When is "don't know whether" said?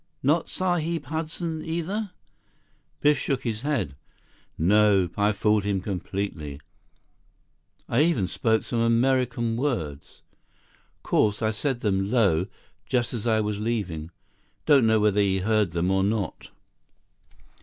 14.65-15.21